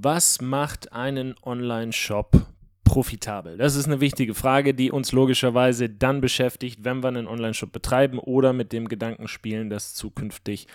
Was 0.00 0.40
macht 0.40 0.92
einen 0.92 1.34
Online-Shop 1.42 2.46
profitabel? 2.84 3.56
Das 3.56 3.74
ist 3.74 3.86
eine 3.86 3.98
wichtige 3.98 4.32
Frage, 4.32 4.72
die 4.72 4.92
uns 4.92 5.10
logischerweise 5.10 5.88
dann 5.88 6.20
beschäftigt, 6.20 6.84
wenn 6.84 7.02
wir 7.02 7.08
einen 7.08 7.26
Online-Shop 7.26 7.72
betreiben 7.72 8.20
oder 8.20 8.52
mit 8.52 8.72
dem 8.72 8.86
Gedanken 8.86 9.26
spielen, 9.26 9.70
das 9.70 9.94
zukünftig 9.94 10.68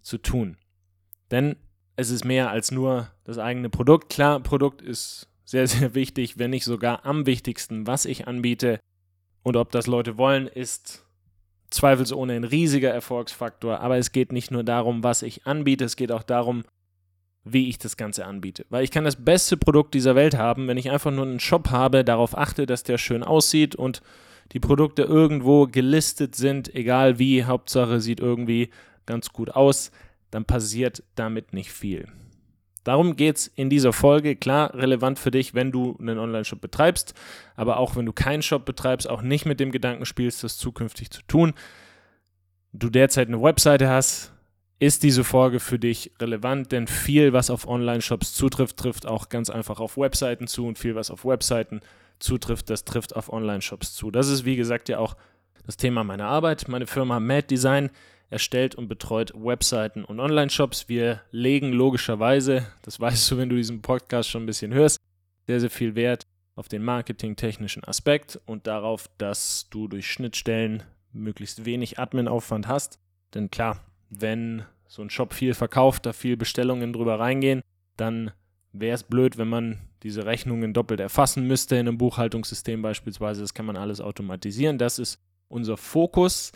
zu 0.00 0.16
tun. 0.16 0.56
Denn 1.30 1.56
es 1.96 2.08
ist 2.08 2.24
mehr 2.24 2.48
als 2.48 2.70
nur 2.70 3.10
das 3.24 3.36
eigene 3.36 3.68
Produkt. 3.68 4.08
Klar, 4.08 4.40
Produkt 4.40 4.80
ist 4.80 5.28
sehr, 5.44 5.66
sehr 5.68 5.94
wichtig, 5.94 6.38
wenn 6.38 6.50
nicht 6.50 6.64
sogar 6.64 7.04
am 7.04 7.26
wichtigsten, 7.26 7.86
was 7.86 8.06
ich 8.06 8.26
anbiete. 8.26 8.80
Und 9.42 9.58
ob 9.58 9.70
das 9.70 9.86
Leute 9.86 10.16
wollen, 10.16 10.46
ist 10.46 11.04
zweifelsohne 11.68 12.32
ein 12.32 12.44
riesiger 12.44 12.90
Erfolgsfaktor. 12.90 13.80
Aber 13.80 13.98
es 13.98 14.12
geht 14.12 14.32
nicht 14.32 14.50
nur 14.50 14.64
darum, 14.64 15.04
was 15.04 15.20
ich 15.20 15.46
anbiete, 15.46 15.84
es 15.84 15.96
geht 15.96 16.10
auch 16.10 16.22
darum, 16.22 16.64
wie 17.44 17.68
ich 17.68 17.78
das 17.78 17.96
Ganze 17.96 18.24
anbiete. 18.24 18.64
Weil 18.70 18.84
ich 18.84 18.90
kann 18.90 19.04
das 19.04 19.24
beste 19.24 19.56
Produkt 19.56 19.94
dieser 19.94 20.14
Welt 20.14 20.36
haben, 20.36 20.68
wenn 20.68 20.76
ich 20.76 20.90
einfach 20.90 21.10
nur 21.10 21.26
einen 21.26 21.40
Shop 21.40 21.70
habe, 21.70 22.04
darauf 22.04 22.36
achte, 22.36 22.66
dass 22.66 22.84
der 22.84 22.98
schön 22.98 23.22
aussieht 23.22 23.74
und 23.74 24.02
die 24.52 24.60
Produkte 24.60 25.02
irgendwo 25.02 25.66
gelistet 25.66 26.34
sind, 26.34 26.74
egal 26.74 27.18
wie, 27.18 27.44
Hauptsache 27.44 28.00
sieht 28.00 28.20
irgendwie 28.20 28.70
ganz 29.06 29.32
gut 29.32 29.50
aus, 29.50 29.90
dann 30.30 30.44
passiert 30.44 31.02
damit 31.14 31.52
nicht 31.52 31.72
viel. 31.72 32.06
Darum 32.84 33.14
geht 33.16 33.36
es 33.36 33.46
in 33.46 33.70
dieser 33.70 33.92
Folge. 33.92 34.34
Klar, 34.34 34.74
relevant 34.74 35.18
für 35.18 35.30
dich, 35.30 35.54
wenn 35.54 35.70
du 35.70 35.96
einen 36.00 36.18
Online-Shop 36.18 36.60
betreibst, 36.60 37.14
aber 37.54 37.76
auch 37.76 37.94
wenn 37.94 38.06
du 38.06 38.12
keinen 38.12 38.42
Shop 38.42 38.64
betreibst, 38.64 39.08
auch 39.08 39.22
nicht 39.22 39.46
mit 39.46 39.60
dem 39.60 39.70
Gedanken 39.70 40.04
spielst, 40.04 40.42
das 40.42 40.58
zukünftig 40.58 41.10
zu 41.10 41.22
tun. 41.22 41.54
Du 42.72 42.90
derzeit 42.90 43.28
eine 43.28 43.40
Webseite 43.40 43.88
hast, 43.88 44.32
ist 44.82 45.04
diese 45.04 45.22
Folge 45.22 45.60
für 45.60 45.78
dich 45.78 46.10
relevant, 46.20 46.72
denn 46.72 46.88
viel, 46.88 47.32
was 47.32 47.50
auf 47.50 47.68
Online-Shops 47.68 48.34
zutrifft, 48.34 48.76
trifft 48.76 49.06
auch 49.06 49.28
ganz 49.28 49.48
einfach 49.48 49.78
auf 49.78 49.96
Webseiten 49.96 50.48
zu 50.48 50.66
und 50.66 50.76
viel, 50.76 50.96
was 50.96 51.12
auf 51.12 51.24
Webseiten 51.24 51.82
zutrifft, 52.18 52.68
das 52.68 52.84
trifft 52.84 53.14
auf 53.14 53.32
Online-Shops 53.32 53.94
zu. 53.94 54.10
Das 54.10 54.26
ist, 54.26 54.44
wie 54.44 54.56
gesagt, 54.56 54.88
ja 54.88 54.98
auch 54.98 55.14
das 55.64 55.76
Thema 55.76 56.02
meiner 56.02 56.26
Arbeit. 56.26 56.66
Meine 56.66 56.88
Firma 56.88 57.20
Mad 57.20 57.46
Design 57.46 57.90
erstellt 58.28 58.74
und 58.74 58.88
betreut 58.88 59.32
Webseiten 59.36 60.04
und 60.04 60.18
Online-Shops. 60.18 60.88
Wir 60.88 61.20
legen 61.30 61.70
logischerweise, 61.70 62.66
das 62.82 62.98
weißt 62.98 63.30
du, 63.30 63.38
wenn 63.38 63.50
du 63.50 63.54
diesen 63.54 63.82
Podcast 63.82 64.30
schon 64.30 64.42
ein 64.42 64.46
bisschen 64.46 64.74
hörst, 64.74 64.98
sehr, 65.46 65.60
sehr 65.60 65.70
viel 65.70 65.94
Wert 65.94 66.24
auf 66.56 66.66
den 66.66 66.82
marketingtechnischen 66.82 67.84
Aspekt 67.84 68.40
und 68.46 68.66
darauf, 68.66 69.08
dass 69.18 69.68
du 69.70 69.86
durch 69.86 70.10
Schnittstellen 70.10 70.82
möglichst 71.12 71.64
wenig 71.66 72.00
Admin-Aufwand 72.00 72.66
hast. 72.66 72.98
Denn 73.32 73.48
klar, 73.48 73.80
wenn 74.20 74.64
so 74.86 75.02
ein 75.02 75.10
Shop 75.10 75.32
viel 75.32 75.54
verkauft, 75.54 76.06
da 76.06 76.12
viel 76.12 76.36
Bestellungen 76.36 76.92
drüber 76.92 77.18
reingehen, 77.18 77.62
dann 77.96 78.30
wäre 78.72 78.94
es 78.94 79.02
blöd, 79.02 79.38
wenn 79.38 79.48
man 79.48 79.78
diese 80.02 80.26
Rechnungen 80.26 80.74
doppelt 80.74 81.00
erfassen 81.00 81.46
müsste 81.46 81.76
in 81.76 81.88
einem 81.88 81.98
Buchhaltungssystem 81.98 82.82
beispielsweise. 82.82 83.40
Das 83.40 83.54
kann 83.54 83.66
man 83.66 83.76
alles 83.76 84.00
automatisieren. 84.00 84.78
Das 84.78 84.98
ist 84.98 85.18
unser 85.48 85.76
Fokus. 85.76 86.52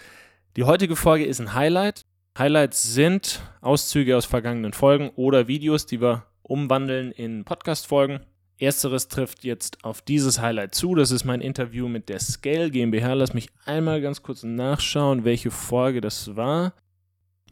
Die 0.56 0.64
heutige 0.64 0.96
Folge 0.96 1.24
ist 1.24 1.40
ein 1.40 1.54
Highlight. 1.54 2.02
Highlights 2.38 2.94
sind 2.94 3.40
Auszüge 3.60 4.16
aus 4.16 4.26
vergangenen 4.26 4.72
Folgen 4.72 5.10
oder 5.16 5.48
Videos, 5.48 5.86
die 5.86 6.00
wir 6.00 6.26
umwandeln 6.42 7.12
in 7.12 7.44
Podcast-Folgen. 7.44 8.20
Ersteres 8.58 9.08
trifft 9.08 9.44
jetzt 9.44 9.84
auf 9.84 10.00
dieses 10.00 10.40
Highlight 10.40 10.74
zu. 10.74 10.94
Das 10.94 11.10
ist 11.10 11.24
mein 11.24 11.40
Interview 11.40 11.88
mit 11.88 12.08
der 12.08 12.20
Scale 12.20 12.70
GmbH. 12.70 13.12
Lass 13.14 13.34
mich 13.34 13.48
einmal 13.64 14.00
ganz 14.00 14.22
kurz 14.22 14.42
nachschauen, 14.42 15.24
welche 15.24 15.50
Folge 15.50 16.00
das 16.00 16.36
war. 16.36 16.72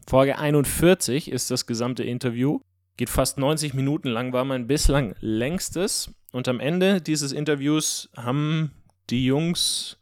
Folge 0.07 0.37
41 0.37 1.31
ist 1.31 1.49
das 1.49 1.65
gesamte 1.65 2.03
Interview. 2.03 2.59
Geht 2.97 3.09
fast 3.09 3.39
90 3.39 3.73
Minuten 3.73 4.09
lang, 4.09 4.33
war 4.33 4.45
mein 4.45 4.67
bislang 4.67 5.15
längstes. 5.19 6.13
Und 6.31 6.47
am 6.47 6.59
Ende 6.59 7.01
dieses 7.01 7.31
Interviews 7.31 8.09
haben 8.15 8.71
die 9.09 9.25
Jungs 9.25 9.97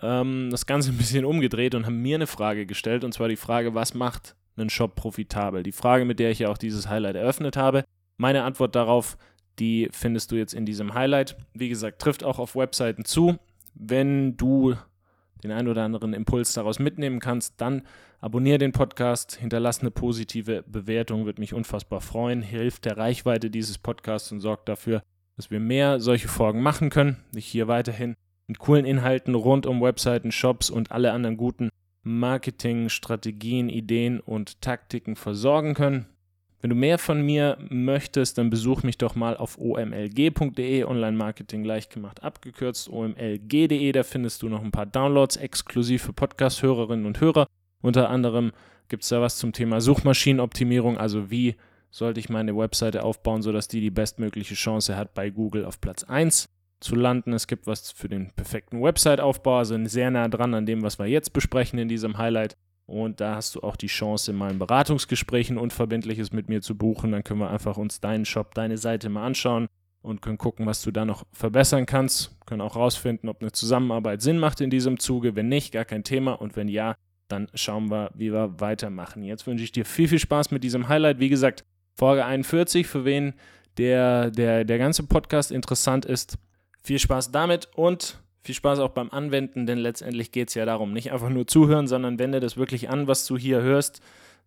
ähm, 0.00 0.48
das 0.50 0.66
Ganze 0.66 0.90
ein 0.92 0.96
bisschen 0.96 1.24
umgedreht 1.24 1.74
und 1.74 1.86
haben 1.86 2.00
mir 2.00 2.14
eine 2.14 2.28
Frage 2.28 2.66
gestellt. 2.66 3.02
Und 3.02 3.12
zwar 3.14 3.28
die 3.28 3.36
Frage, 3.36 3.74
was 3.74 3.94
macht 3.94 4.36
einen 4.56 4.70
Shop 4.70 4.94
profitabel? 4.94 5.64
Die 5.64 5.72
Frage, 5.72 6.04
mit 6.04 6.20
der 6.20 6.30
ich 6.30 6.38
ja 6.38 6.48
auch 6.48 6.58
dieses 6.58 6.88
Highlight 6.88 7.16
eröffnet 7.16 7.56
habe. 7.56 7.84
Meine 8.18 8.44
Antwort 8.44 8.76
darauf, 8.76 9.18
die 9.58 9.88
findest 9.90 10.30
du 10.30 10.36
jetzt 10.36 10.54
in 10.54 10.66
diesem 10.66 10.94
Highlight. 10.94 11.36
Wie 11.52 11.68
gesagt, 11.68 12.00
trifft 12.00 12.22
auch 12.22 12.38
auf 12.38 12.54
Webseiten 12.54 13.04
zu. 13.04 13.36
Wenn 13.74 14.36
du 14.36 14.76
den 15.42 15.50
ein 15.50 15.66
oder 15.66 15.82
anderen 15.82 16.12
Impuls 16.12 16.52
daraus 16.52 16.78
mitnehmen 16.78 17.18
kannst, 17.18 17.60
dann 17.60 17.82
abonniere 18.22 18.58
den 18.58 18.72
Podcast, 18.72 19.34
hinterlass 19.34 19.80
eine 19.80 19.90
positive 19.90 20.64
Bewertung, 20.66 21.26
würde 21.26 21.40
mich 21.40 21.52
unfassbar 21.52 22.00
freuen, 22.00 22.40
hilft 22.40 22.84
der 22.84 22.96
Reichweite 22.96 23.50
dieses 23.50 23.78
Podcasts 23.78 24.30
und 24.30 24.40
sorgt 24.40 24.68
dafür, 24.68 25.02
dass 25.36 25.50
wir 25.50 25.58
mehr 25.58 25.98
solche 25.98 26.28
Folgen 26.28 26.62
machen 26.62 26.88
können, 26.88 27.16
dich 27.34 27.46
hier 27.46 27.66
weiterhin 27.66 28.14
mit 28.46 28.60
coolen 28.60 28.86
Inhalten 28.86 29.34
rund 29.34 29.66
um 29.66 29.82
Webseiten, 29.82 30.30
Shops 30.30 30.70
und 30.70 30.92
alle 30.92 31.12
anderen 31.12 31.36
guten 31.36 31.70
Marketing, 32.04 32.88
Strategien, 32.88 33.68
Ideen 33.68 34.20
und 34.20 34.60
Taktiken 34.60 35.16
versorgen 35.16 35.74
können. 35.74 36.06
Wenn 36.60 36.70
du 36.70 36.76
mehr 36.76 36.98
von 36.98 37.22
mir 37.22 37.58
möchtest, 37.70 38.38
dann 38.38 38.50
besuch 38.50 38.84
mich 38.84 38.98
doch 38.98 39.16
mal 39.16 39.36
auf 39.36 39.58
omlg.de, 39.58 40.84
Online-Marketing 40.84 41.64
leicht 41.64 41.92
gemacht 41.92 42.22
abgekürzt, 42.22 42.88
omlg.de, 42.88 43.90
da 43.90 44.04
findest 44.04 44.42
du 44.42 44.48
noch 44.48 44.62
ein 44.62 44.70
paar 44.70 44.86
Downloads 44.86 45.36
exklusiv 45.38 46.04
für 46.04 46.12
Podcast-Hörerinnen 46.12 47.06
und 47.06 47.20
Hörer. 47.20 47.48
Unter 47.82 48.08
anderem 48.08 48.52
gibt 48.88 49.02
es 49.02 49.10
da 49.10 49.20
was 49.20 49.36
zum 49.36 49.52
Thema 49.52 49.80
Suchmaschinenoptimierung, 49.80 50.96
also 50.96 51.30
wie 51.30 51.56
sollte 51.90 52.20
ich 52.20 52.30
meine 52.30 52.56
Webseite 52.56 53.04
aufbauen, 53.04 53.42
sodass 53.42 53.68
die 53.68 53.80
die 53.80 53.90
bestmögliche 53.90 54.54
Chance 54.54 54.96
hat, 54.96 55.14
bei 55.14 55.30
Google 55.30 55.64
auf 55.64 55.80
Platz 55.80 56.04
1 56.04 56.48
zu 56.80 56.96
landen. 56.96 57.32
Es 57.32 57.46
gibt 57.46 57.66
was 57.66 57.92
für 57.92 58.08
den 58.08 58.32
perfekten 58.32 58.82
Website-Aufbau, 58.82 59.58
also 59.58 59.76
sehr 59.84 60.10
nah 60.10 60.28
dran 60.28 60.54
an 60.54 60.66
dem, 60.66 60.82
was 60.82 60.98
wir 60.98 61.06
jetzt 61.06 61.32
besprechen 61.32 61.78
in 61.78 61.88
diesem 61.88 62.18
Highlight. 62.18 62.56
Und 62.86 63.20
da 63.20 63.36
hast 63.36 63.54
du 63.54 63.60
auch 63.60 63.76
die 63.76 63.86
Chance, 63.86 64.32
mal 64.32 64.50
ein 64.50 64.58
Beratungsgespräch, 64.58 65.50
ein 65.50 65.58
unverbindliches 65.58 66.32
mit 66.32 66.48
mir 66.48 66.60
zu 66.62 66.76
buchen. 66.76 67.12
Dann 67.12 67.24
können 67.24 67.40
wir 67.40 67.50
einfach 67.50 67.76
uns 67.76 68.00
deinen 68.00 68.24
Shop, 68.24 68.54
deine 68.54 68.76
Seite 68.76 69.08
mal 69.08 69.24
anschauen 69.24 69.68
und 70.02 70.20
können 70.20 70.38
gucken, 70.38 70.66
was 70.66 70.82
du 70.82 70.90
da 70.90 71.04
noch 71.04 71.24
verbessern 71.32 71.86
kannst. 71.86 72.36
Können 72.44 72.60
auch 72.60 72.76
rausfinden, 72.76 73.28
ob 73.28 73.40
eine 73.40 73.52
Zusammenarbeit 73.52 74.20
Sinn 74.20 74.38
macht 74.38 74.60
in 74.60 74.70
diesem 74.70 74.98
Zuge. 74.98 75.36
Wenn 75.36 75.48
nicht, 75.48 75.72
gar 75.72 75.84
kein 75.84 76.04
Thema. 76.04 76.32
Und 76.32 76.56
wenn 76.56 76.68
ja, 76.68 76.96
dann 77.32 77.48
schauen 77.54 77.90
wir, 77.90 78.10
wie 78.14 78.32
wir 78.32 78.60
weitermachen. 78.60 79.24
Jetzt 79.24 79.46
wünsche 79.46 79.64
ich 79.64 79.72
dir 79.72 79.84
viel, 79.84 80.06
viel 80.06 80.18
Spaß 80.18 80.50
mit 80.50 80.62
diesem 80.62 80.88
Highlight. 80.88 81.18
Wie 81.18 81.28
gesagt, 81.28 81.64
Folge 81.96 82.24
41, 82.24 82.86
für 82.86 83.04
wen 83.04 83.34
der, 83.78 84.30
der, 84.30 84.64
der 84.64 84.78
ganze 84.78 85.02
Podcast 85.04 85.50
interessant 85.50 86.04
ist. 86.04 86.38
Viel 86.82 86.98
Spaß 86.98 87.32
damit 87.32 87.68
und 87.74 88.18
viel 88.42 88.54
Spaß 88.54 88.80
auch 88.80 88.90
beim 88.90 89.10
Anwenden, 89.10 89.66
denn 89.66 89.78
letztendlich 89.78 90.32
geht 90.32 90.48
es 90.48 90.54
ja 90.54 90.64
darum, 90.64 90.92
nicht 90.92 91.12
einfach 91.12 91.28
nur 91.28 91.46
zuhören, 91.46 91.86
sondern 91.86 92.18
wende 92.18 92.40
das 92.40 92.56
wirklich 92.56 92.90
an, 92.90 93.06
was 93.06 93.24
du 93.26 93.38
hier 93.38 93.62
hörst. 93.62 94.00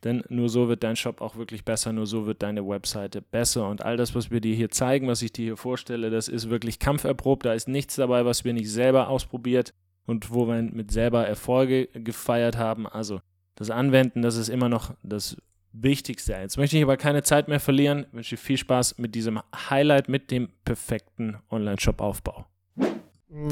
Denn 0.03 0.23
nur 0.29 0.49
so 0.49 0.67
wird 0.67 0.83
dein 0.83 0.97
Shop 0.97 1.21
auch 1.21 1.37
wirklich 1.37 1.65
besser, 1.65 1.93
nur 1.93 2.05
so 2.05 2.27
wird 2.27 2.43
deine 2.43 2.67
Webseite 2.67 3.21
besser. 3.21 3.67
Und 3.67 3.83
all 3.83 3.97
das, 3.97 4.13
was 4.13 4.29
wir 4.29 4.41
dir 4.41 4.53
hier 4.53 4.69
zeigen, 4.69 5.07
was 5.07 5.21
ich 5.21 5.31
dir 5.31 5.45
hier 5.45 5.57
vorstelle, 5.57 6.09
das 6.09 6.27
ist 6.27 6.49
wirklich 6.49 6.77
kampferprobt. 6.79 7.45
Da 7.45 7.53
ist 7.53 7.67
nichts 7.67 7.95
dabei, 7.95 8.25
was 8.25 8.43
wir 8.43 8.53
nicht 8.53 8.69
selber 8.69 9.07
ausprobiert 9.07 9.73
und 10.05 10.31
wo 10.31 10.47
wir 10.47 10.61
mit 10.61 10.91
selber 10.91 11.27
Erfolge 11.27 11.87
gefeiert 11.87 12.57
haben. 12.57 12.87
Also 12.87 13.21
das 13.55 13.69
Anwenden, 13.69 14.21
das 14.21 14.35
ist 14.35 14.49
immer 14.49 14.69
noch 14.69 14.93
das 15.03 15.37
Wichtigste. 15.71 16.33
Jetzt 16.33 16.57
möchte 16.57 16.77
ich 16.77 16.83
aber 16.83 16.97
keine 16.97 17.23
Zeit 17.23 17.47
mehr 17.47 17.59
verlieren. 17.59 18.05
Ich 18.07 18.13
wünsche 18.13 18.37
viel 18.37 18.57
Spaß 18.57 18.97
mit 18.97 19.15
diesem 19.15 19.41
Highlight, 19.69 20.07
mit 20.07 20.31
dem 20.31 20.49
perfekten 20.63 21.37
Online-Shop-Aufbau. 21.49 22.45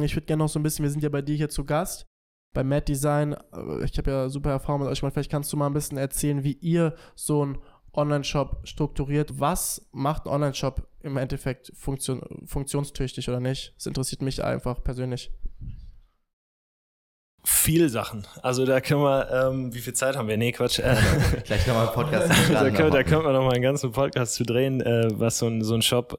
Ich 0.01 0.15
würde 0.15 0.25
gerne 0.25 0.43
noch 0.43 0.49
so 0.49 0.59
ein 0.59 0.63
bisschen, 0.63 0.83
wir 0.83 0.89
sind 0.89 1.03
ja 1.03 1.09
bei 1.09 1.21
dir 1.21 1.35
hier 1.35 1.49
zu 1.49 1.65
Gast, 1.65 2.07
bei 2.53 2.63
Mad 2.63 2.85
Design. 2.85 3.33
Äh, 3.33 3.83
ich 3.83 3.97
habe 3.97 4.11
ja 4.11 4.29
super 4.29 4.51
Erfahrung 4.51 4.81
mit 4.81 4.89
euch. 4.89 4.99
Vielleicht 4.99 5.31
kannst 5.31 5.51
du 5.51 5.57
mal 5.57 5.67
ein 5.67 5.73
bisschen 5.73 5.97
erzählen, 5.97 6.43
wie 6.43 6.53
ihr 6.53 6.95
so 7.15 7.41
einen 7.41 7.57
Online-Shop 7.93 8.61
strukturiert. 8.63 9.39
Was 9.39 9.87
macht 9.91 10.25
ein 10.25 10.29
Online-Shop 10.29 10.87
im 11.01 11.17
Endeffekt 11.17 11.71
funktion 11.75 12.21
funktionstüchtig 12.45 13.27
oder 13.27 13.39
nicht? 13.39 13.73
Das 13.75 13.85
interessiert 13.85 14.21
mich 14.21 14.43
einfach 14.43 14.81
persönlich. 14.83 15.31
Viel 17.45 17.89
Sachen. 17.89 18.25
Also 18.41 18.65
da 18.65 18.79
können 18.79 19.01
wir, 19.01 19.29
ähm, 19.31 19.73
wie 19.73 19.79
viel 19.79 19.93
Zeit 19.93 20.15
haben 20.15 20.29
wir? 20.29 20.37
Nee, 20.37 20.53
Quatsch. 20.53 20.79
Äh, 20.79 20.95
Gleich 21.43 21.67
nochmal 21.67 21.87
einen 21.87 21.95
Podcast. 21.95 22.29
da, 22.53 22.69
können, 22.71 22.91
da 22.91 23.03
können 23.03 23.25
wir 23.25 23.33
nochmal 23.33 23.53
einen 23.55 23.63
ganzen 23.63 23.91
Podcast 23.91 24.35
zu 24.35 24.43
drehen, 24.43 24.79
äh, 24.79 25.09
was 25.11 25.39
so 25.39 25.47
ein, 25.47 25.61
so 25.61 25.73
ein 25.73 25.81
Shop 25.81 26.17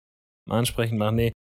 ansprechend 0.48 0.98
macht. 0.98 1.14
Nee, 1.14 1.32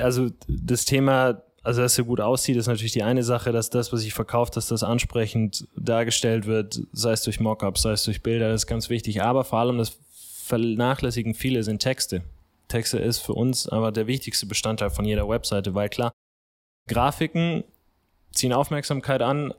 also 0.00 0.30
das 0.48 0.84
Thema, 0.84 1.42
also 1.62 1.82
dass 1.82 1.98
er 1.98 2.04
gut 2.04 2.20
aussieht, 2.20 2.56
ist 2.56 2.66
natürlich 2.66 2.92
die 2.92 3.02
eine 3.02 3.22
Sache, 3.22 3.52
dass 3.52 3.70
das, 3.70 3.92
was 3.92 4.04
ich 4.04 4.14
verkaufe, 4.14 4.52
dass 4.52 4.68
das 4.68 4.82
ansprechend 4.82 5.68
dargestellt 5.76 6.46
wird, 6.46 6.80
sei 6.92 7.12
es 7.12 7.22
durch 7.22 7.40
Mockups, 7.40 7.82
sei 7.82 7.92
es 7.92 8.04
durch 8.04 8.22
Bilder, 8.22 8.48
das 8.48 8.62
ist 8.62 8.66
ganz 8.66 8.88
wichtig. 8.88 9.22
Aber 9.22 9.44
vor 9.44 9.58
allem 9.58 9.78
das 9.78 9.98
vernachlässigen 10.44 11.34
viele 11.34 11.62
sind 11.62 11.80
Texte. 11.80 12.22
Texte 12.68 12.98
ist 12.98 13.18
für 13.18 13.34
uns 13.34 13.68
aber 13.68 13.92
der 13.92 14.06
wichtigste 14.06 14.46
Bestandteil 14.46 14.90
von 14.90 15.04
jeder 15.04 15.28
Webseite, 15.28 15.74
weil 15.74 15.88
klar, 15.88 16.12
Grafiken 16.88 17.64
ziehen 18.32 18.52
Aufmerksamkeit 18.52 19.22
an, 19.22 19.54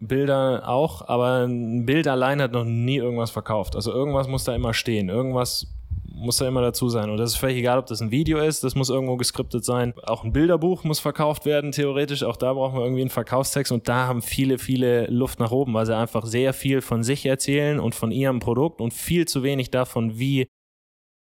Bilder 0.00 0.68
auch, 0.68 1.08
aber 1.08 1.46
ein 1.46 1.84
Bild 1.84 2.06
allein 2.06 2.40
hat 2.40 2.52
noch 2.52 2.64
nie 2.64 2.96
irgendwas 2.96 3.30
verkauft. 3.30 3.74
Also 3.74 3.92
irgendwas 3.92 4.28
muss 4.28 4.44
da 4.44 4.54
immer 4.54 4.72
stehen, 4.72 5.08
irgendwas 5.08 5.66
muss 6.18 6.38
da 6.38 6.48
immer 6.48 6.62
dazu 6.62 6.88
sein. 6.88 7.10
Und 7.10 7.16
das 7.16 7.30
ist 7.30 7.36
völlig 7.36 7.58
egal, 7.58 7.78
ob 7.78 7.86
das 7.86 8.00
ein 8.00 8.10
Video 8.10 8.38
ist, 8.38 8.64
das 8.64 8.74
muss 8.74 8.90
irgendwo 8.90 9.16
geskriptet 9.16 9.64
sein. 9.64 9.94
Auch 10.04 10.24
ein 10.24 10.32
Bilderbuch 10.32 10.84
muss 10.84 11.00
verkauft 11.00 11.46
werden, 11.46 11.72
theoretisch. 11.72 12.24
Auch 12.24 12.36
da 12.36 12.52
brauchen 12.52 12.76
wir 12.76 12.82
irgendwie 12.82 13.02
einen 13.02 13.10
Verkaufstext. 13.10 13.72
Und 13.72 13.88
da 13.88 14.06
haben 14.06 14.22
viele, 14.22 14.58
viele 14.58 15.06
Luft 15.06 15.38
nach 15.38 15.52
oben, 15.52 15.74
weil 15.74 15.86
sie 15.86 15.96
einfach 15.96 16.26
sehr 16.26 16.52
viel 16.52 16.80
von 16.80 17.02
sich 17.02 17.24
erzählen 17.24 17.78
und 17.78 17.94
von 17.94 18.10
ihrem 18.10 18.40
Produkt 18.40 18.80
und 18.80 18.92
viel 18.92 19.26
zu 19.26 19.42
wenig 19.42 19.70
davon, 19.70 20.18
wie 20.18 20.48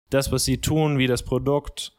das, 0.09 0.31
was 0.31 0.45
sie 0.45 0.61
tun, 0.61 0.97
wie 0.99 1.07
das 1.07 1.23
Produkt 1.23 1.93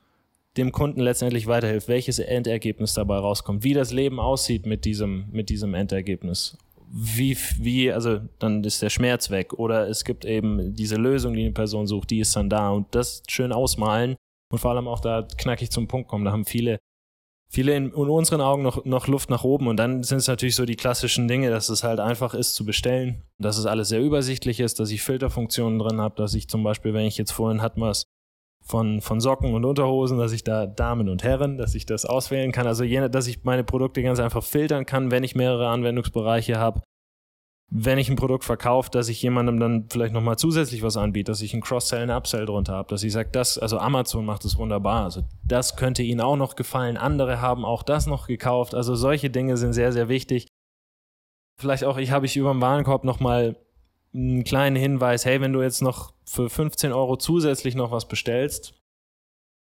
dem 0.56 0.73
Kunden 0.73 1.01
letztendlich 1.01 1.47
weiterhilft, 1.47 1.89
welches 1.89 2.19
Endergebnis 2.19 2.95
dabei 2.95 3.19
rauskommt, 3.19 3.65
wie 3.65 3.75
das 3.75 3.93
Leben 3.93 4.21
aussieht 4.21 4.67
mit 4.67 4.85
diesem, 4.85 5.27
mit 5.33 5.49
diesem 5.51 5.75
Endergebnis. 5.75 6.56
Wie, 6.97 7.37
wie, 7.59 7.91
also 7.91 8.21
dann 8.39 8.62
ist 8.62 8.81
der 8.81 8.91
Schmerz 8.91 9.31
weg 9.31 9.55
oder 9.55 9.89
es 9.89 10.05
gibt 10.05 10.25
eben 10.25 10.75
diese 10.75 10.95
Lösung, 10.95 11.35
die 11.35 11.43
eine 11.43 11.53
Person 11.53 11.89
sucht, 11.89 12.11
die 12.11 12.21
ist 12.21 12.37
dann 12.37 12.49
da 12.49 12.71
und 12.71 12.95
das 12.95 13.25
schön 13.29 13.53
ausmalen 13.53 14.15
und 14.53 14.59
vor 14.59 14.71
allem 14.71 14.87
auch 14.87 15.01
da 15.01 15.27
knackig 15.37 15.73
zum 15.73 15.89
Punkt 15.89 16.09
kommen. 16.09 16.25
Da 16.25 16.31
haben 16.31 16.45
viele, 16.45 16.79
viele 17.50 17.75
in, 17.75 17.87
in 17.87 17.93
unseren 17.93 18.41
Augen 18.41 18.62
noch, 18.62 18.85
noch 18.85 19.09
Luft 19.09 19.29
nach 19.29 19.43
oben 19.43 19.67
und 19.67 19.77
dann 19.77 20.05
sind 20.05 20.19
es 20.19 20.29
natürlich 20.29 20.55
so 20.55 20.67
die 20.67 20.77
klassischen 20.77 21.27
Dinge, 21.27 21.50
dass 21.50 21.69
es 21.69 21.83
halt 21.83 21.99
einfach 21.99 22.33
ist 22.33 22.55
zu 22.55 22.65
bestellen, 22.65 23.25
dass 23.39 23.59
es 23.59 23.67
alles 23.67 23.89
sehr 23.89 24.00
übersichtlich 24.00 24.61
ist, 24.61 24.79
dass 24.79 24.93
ich 24.93 25.03
Filterfunktionen 25.03 25.81
drin 25.81 26.00
habe, 26.00 26.15
dass 26.15 26.35
ich 26.35 26.49
zum 26.49 26.62
Beispiel, 26.62 26.95
wenn 26.95 27.07
ich 27.07 27.19
jetzt 27.19 27.33
vorhin 27.33 27.61
wir 27.61 27.91
es, 27.91 28.05
von, 28.64 29.02
von 29.02 29.20
Socken 29.20 29.55
und 29.55 29.64
Unterhosen, 29.64 30.19
dass 30.19 30.32
ich 30.32 30.43
da 30.43 30.66
Damen 30.66 31.08
und 31.08 31.22
Herren, 31.22 31.58
dass 31.58 31.75
ich 31.75 31.84
das 31.84 32.06
auswählen 32.06 32.50
kann. 32.50 32.66
Also 32.66 32.82
je, 32.82 33.08
dass 33.08 33.26
ich 33.26 33.44
meine 33.44 33.62
Produkte 33.62 34.02
ganz 34.02 34.19
einfach 34.19 34.43
filtern 34.43 34.87
kann, 34.87 35.11
wenn 35.11 35.22
ich 35.22 35.34
mehrere 35.34 35.69
Anwendungsbereiche 35.69 36.58
habe. 36.58 36.81
Wenn 37.70 37.99
ich 37.99 38.08
ein 38.08 38.16
Produkt 38.16 38.44
verkaufe, 38.44 38.90
dass 38.90 39.08
ich 39.08 39.20
jemandem 39.22 39.58
dann 39.58 39.88
vielleicht 39.90 40.14
nochmal 40.14 40.37
zusätzlich 40.37 40.82
was 40.82 40.96
anbiete, 40.96 41.32
dass 41.32 41.43
ich 41.43 41.55
ein 41.55 41.61
Cross-Sell, 41.61 42.02
ein 42.02 42.11
Upsell 42.11 42.46
drunter 42.46 42.75
habe, 42.75 42.88
dass 42.88 43.02
ich 43.02 43.12
sage, 43.12 43.31
das, 43.32 43.58
also 43.58 43.78
Amazon 43.78 44.25
macht 44.25 44.44
es 44.44 44.56
wunderbar. 44.56 45.05
Also 45.05 45.22
das 45.44 45.76
könnte 45.76 46.02
Ihnen 46.02 46.20
auch 46.20 46.37
noch 46.37 46.56
gefallen. 46.56 46.96
Andere 46.96 47.40
haben 47.40 47.64
auch 47.64 47.82
das 47.82 48.06
noch 48.06 48.26
gekauft. 48.26 48.75
Also 48.75 48.94
solche 48.94 49.31
Dinge 49.31 49.56
sind 49.56 49.72
sehr, 49.72 49.93
sehr 49.93 50.08
wichtig. 50.08 50.46
Vielleicht 51.58 51.84
auch, 51.84 51.99
ich 51.99 52.11
habe 52.11 52.26
ich 52.26 52.37
über 52.37 52.52
dem 52.52 52.61
Warenkorb 52.61 53.05
nochmal 53.05 53.56
einen 54.14 54.44
kleinen 54.44 54.76
Hinweis, 54.76 55.25
hey, 55.25 55.40
wenn 55.40 55.52
du 55.52 55.62
jetzt 55.62 55.82
noch 55.82 56.12
für 56.25 56.49
15 56.49 56.93
Euro 56.93 57.16
zusätzlich 57.16 57.75
noch 57.75 57.90
was 57.90 58.06
bestellst, 58.06 58.75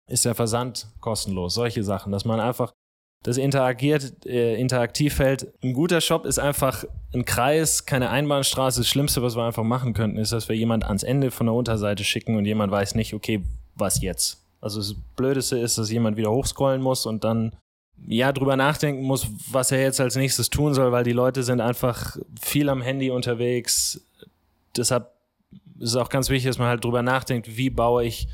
ist 0.07 0.25
der 0.25 0.35
Versand 0.35 0.87
kostenlos. 0.99 1.53
Solche 1.53 1.83
Sachen, 1.83 2.11
dass 2.11 2.25
man 2.25 2.39
einfach 2.39 2.73
das 3.23 3.37
interagiert, 3.37 4.25
äh, 4.25 4.55
interaktiv 4.55 5.19
hält. 5.19 5.53
Ein 5.61 5.73
guter 5.73 6.01
Shop 6.01 6.25
ist 6.25 6.39
einfach 6.39 6.85
ein 7.13 7.25
Kreis, 7.25 7.85
keine 7.85 8.09
Einbahnstraße. 8.09 8.79
Das 8.79 8.87
Schlimmste, 8.87 9.21
was 9.21 9.35
wir 9.35 9.43
einfach 9.43 9.63
machen 9.63 9.93
könnten, 9.93 10.17
ist, 10.17 10.31
dass 10.31 10.47
wir 10.47 10.55
jemand 10.55 10.85
ans 10.85 11.03
Ende 11.03 11.29
von 11.31 11.47
der 11.47 11.53
Unterseite 11.53 12.03
schicken 12.03 12.37
und 12.37 12.45
jemand 12.45 12.71
weiß 12.71 12.95
nicht, 12.95 13.13
okay, 13.13 13.43
was 13.75 14.01
jetzt? 14.01 14.45
Also 14.61 14.79
das 14.79 14.95
Blödeste 15.15 15.57
ist, 15.57 15.77
dass 15.77 15.91
jemand 15.91 16.17
wieder 16.17 16.31
hochscrollen 16.31 16.81
muss 16.81 17.05
und 17.05 17.23
dann 17.23 17.55
ja 18.07 18.31
drüber 18.31 18.55
nachdenken 18.55 19.03
muss, 19.03 19.27
was 19.51 19.71
er 19.71 19.81
jetzt 19.81 19.99
als 19.99 20.15
nächstes 20.15 20.49
tun 20.49 20.73
soll, 20.73 20.91
weil 20.91 21.03
die 21.03 21.11
Leute 21.11 21.43
sind 21.43 21.59
einfach 21.59 22.17
viel 22.41 22.69
am 22.69 22.81
Handy 22.81 23.11
unterwegs. 23.11 24.01
Deshalb 24.75 25.11
ist 25.79 25.89
es 25.89 25.95
auch 25.95 26.09
ganz 26.09 26.29
wichtig, 26.29 26.49
dass 26.49 26.57
man 26.57 26.67
halt 26.67 26.83
drüber 26.83 27.01
nachdenkt, 27.01 27.57
wie 27.57 27.69
baue 27.69 28.03
ich 28.03 28.27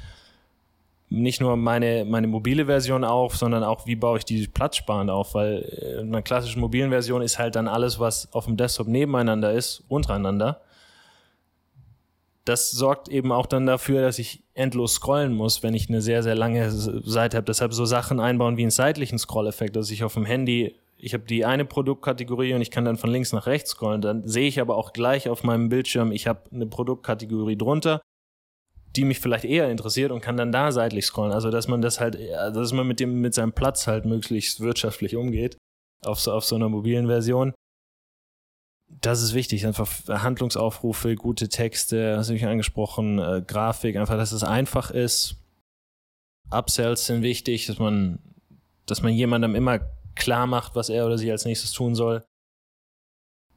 nicht 1.10 1.40
nur 1.40 1.56
meine, 1.56 2.04
meine 2.06 2.28
mobile 2.28 2.66
Version 2.66 3.04
auf, 3.04 3.38
sondern 3.38 3.64
auch, 3.64 3.86
wie 3.86 3.96
baue 3.96 4.18
ich 4.18 4.26
die 4.26 4.48
platzsparend 4.48 5.12
auf, 5.12 5.36
weil 5.36 5.64
äh, 5.64 6.02
in 6.02 6.08
einer 6.08 6.22
klassischen 6.22 6.60
mobilen 6.60 6.90
Version 6.90 7.22
ist 7.22 7.38
halt 7.38 7.56
dann 7.56 7.68
alles, 7.68 8.00
was 8.00 8.32
auf 8.34 8.46
dem 8.46 8.58
Desktop 8.58 8.88
nebeneinander 8.88 9.52
ist, 9.52 9.84
untereinander. 9.88 10.62
Das 12.44 12.72
sorgt 12.72 13.08
eben 13.08 13.32
auch 13.32 13.46
dann 13.46 13.66
dafür, 13.66 14.02
dass 14.02 14.20
ich 14.20 14.44
endlos 14.54 14.96
scrollen 14.96 15.34
muss, 15.34 15.64
wenn 15.64 15.74
ich 15.74 15.90
eine 15.90 16.02
sehr, 16.02 16.22
sehr 16.22 16.36
lange 16.36 16.70
Seite 16.72 17.38
habe. 17.38 17.46
Deshalb 17.46 17.74
so 17.74 17.86
Sachen 17.86 18.20
einbauen 18.20 18.58
wie 18.58 18.62
einen 18.62 18.72
seitlichen 18.72 19.18
Scroll-Effekt, 19.18 19.76
dass 19.76 19.90
ich 19.90 20.04
auf 20.04 20.14
dem 20.14 20.26
Handy 20.26 20.76
ich 20.98 21.14
habe 21.14 21.26
die 21.26 21.46
eine 21.46 21.66
Produktkategorie 21.66 22.54
und 22.54 22.62
ich 22.62 22.72
kann 22.72 22.86
dann 22.86 22.98
von 22.98 23.10
links 23.10 23.34
nach 23.34 23.48
rechts 23.48 23.72
scrollen. 23.72 24.02
Dann 24.02 24.28
sehe 24.28 24.48
ich 24.48 24.60
aber 24.60 24.78
auch 24.78 24.94
gleich 24.94 25.30
auf 25.30 25.44
meinem 25.44 25.70
Bildschirm, 25.70 26.12
ich 26.12 26.28
habe 26.28 26.50
eine 26.52 26.66
Produktkategorie 26.66 27.58
drunter, 27.58 28.02
die 28.96 29.04
mich 29.04 29.20
vielleicht 29.20 29.46
eher 29.46 29.70
interessiert 29.70 30.12
und 30.12 30.22
kann 30.22 30.38
dann 30.38 30.52
da 30.52 30.72
seitlich 30.72 31.06
scrollen. 31.06 31.34
Also 31.34 31.52
dass 31.52 31.68
man 31.68 31.82
das 31.82 32.00
halt, 32.00 32.18
dass 32.18 32.72
man 32.72 32.88
mit 32.88 33.00
dem 33.00 33.20
mit 33.22 33.34
seinem 33.34 33.54
Platz 33.54 33.88
halt 33.88 34.06
möglichst 34.06 34.62
wirtschaftlich 34.62 35.16
umgeht 35.16 35.58
auf 36.06 36.20
so, 36.20 36.32
auf 36.32 36.46
so 36.46 36.56
einer 36.56 36.70
mobilen 36.70 37.08
Version. 37.08 37.54
Das 38.88 39.22
ist 39.22 39.34
wichtig, 39.34 39.66
einfach 39.66 39.90
Handlungsaufrufe, 40.08 41.16
gute 41.16 41.50
Texte, 41.50 42.18
hast 42.18 42.30
du 42.30 42.34
mich 42.34 42.46
angesprochen, 42.46 43.20
äh, 43.20 43.44
Grafik, 43.46 43.98
einfach, 43.98 44.16
dass 44.16 44.32
es 44.32 44.44
einfach 44.44 44.92
ist. 44.92 45.38
Upsells 46.52 47.08
sind 47.08 47.24
wichtig, 47.24 47.66
dass 47.66 47.80
man, 47.80 48.20
dass 48.86 49.02
man 49.02 49.12
jemandem 49.12 49.56
immer 49.56 49.80
klar 50.16 50.48
macht, 50.48 50.76
was 50.76 50.90
er 50.90 51.06
oder 51.06 51.18
sie 51.18 51.32
als 51.32 51.46
nächstes 51.46 51.72
tun 51.72 51.96
soll. 51.96 52.24